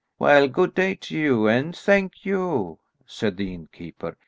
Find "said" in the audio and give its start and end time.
3.05-3.37